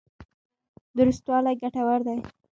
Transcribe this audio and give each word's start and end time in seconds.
درستوالی 0.97 1.53
ګټور 1.61 1.99
دی. 2.07 2.17